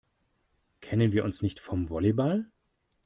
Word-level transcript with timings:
Kennen 0.79 1.11
wir 1.11 1.23
uns 1.23 1.43
nicht 1.43 1.59
vom 1.59 1.91
Volleyball? 1.91 2.49